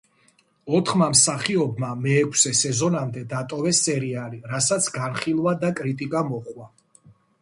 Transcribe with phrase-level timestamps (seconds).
[0.77, 6.69] ოთხმა მსახიობმა მეექვსე სეზონამდე დატოვეს სერიალი რასაც განხილვა და კრიტიკა მოჰყვა.